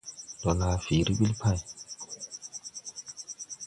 [0.39, 1.59] Ndo laa fiiri ɓil pay.